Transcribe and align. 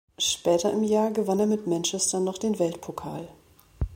Später 0.17 0.73
im 0.73 0.81
Jahr 0.81 1.11
gewann 1.11 1.39
er 1.39 1.45
mit 1.45 1.67
Manchester 1.67 2.19
noch 2.19 2.39
den 2.39 2.57
Weltpokal. 2.57 3.27